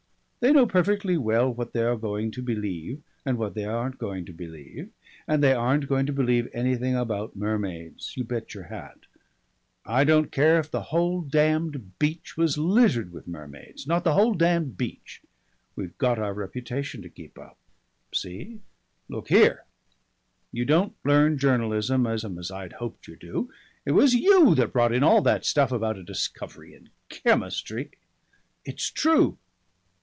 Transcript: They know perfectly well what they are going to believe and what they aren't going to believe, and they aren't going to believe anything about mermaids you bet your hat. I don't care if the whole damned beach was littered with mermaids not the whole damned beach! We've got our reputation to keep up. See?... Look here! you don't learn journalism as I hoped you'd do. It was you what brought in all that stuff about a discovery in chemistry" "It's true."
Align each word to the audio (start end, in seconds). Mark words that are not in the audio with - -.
They 0.43 0.51
know 0.51 0.65
perfectly 0.65 1.17
well 1.17 1.53
what 1.53 1.71
they 1.71 1.83
are 1.83 1.95
going 1.95 2.31
to 2.31 2.41
believe 2.41 3.03
and 3.27 3.37
what 3.37 3.53
they 3.53 3.63
aren't 3.63 3.99
going 3.99 4.25
to 4.25 4.33
believe, 4.33 4.89
and 5.27 5.43
they 5.43 5.53
aren't 5.53 5.87
going 5.87 6.07
to 6.07 6.11
believe 6.13 6.49
anything 6.51 6.95
about 6.95 7.35
mermaids 7.35 8.13
you 8.17 8.23
bet 8.23 8.55
your 8.55 8.63
hat. 8.63 9.01
I 9.85 10.03
don't 10.03 10.31
care 10.31 10.57
if 10.59 10.71
the 10.71 10.81
whole 10.89 11.21
damned 11.21 11.99
beach 11.99 12.37
was 12.37 12.57
littered 12.57 13.11
with 13.11 13.27
mermaids 13.27 13.85
not 13.85 14.03
the 14.03 14.13
whole 14.15 14.33
damned 14.33 14.77
beach! 14.77 15.21
We've 15.75 15.95
got 15.99 16.17
our 16.17 16.33
reputation 16.33 17.03
to 17.03 17.09
keep 17.11 17.37
up. 17.37 17.59
See?... 18.11 18.61
Look 19.09 19.27
here! 19.29 19.65
you 20.51 20.65
don't 20.65 20.95
learn 21.05 21.37
journalism 21.37 22.07
as 22.07 22.25
I 22.49 22.67
hoped 22.73 23.07
you'd 23.07 23.19
do. 23.19 23.51
It 23.85 23.91
was 23.91 24.15
you 24.15 24.43
what 24.45 24.73
brought 24.73 24.91
in 24.91 25.03
all 25.03 25.21
that 25.21 25.45
stuff 25.45 25.71
about 25.71 25.99
a 25.99 26.03
discovery 26.03 26.73
in 26.73 26.89
chemistry" 27.09 27.91
"It's 28.65 28.89
true." 28.89 29.37